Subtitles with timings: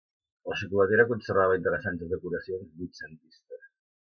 [0.53, 3.71] La xocolatera conservava interessants decoracions vuitcentistes.